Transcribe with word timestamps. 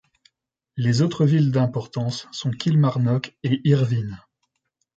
Les 0.77 1.03
autres 1.03 1.27
villes 1.27 1.51
d'importance 1.51 2.27
sont 2.31 2.49
Kilmarnock 2.49 3.37
et 3.43 3.61
Irvine. 3.69 4.19